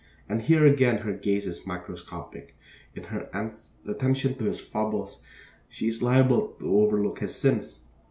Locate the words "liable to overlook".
6.01-7.19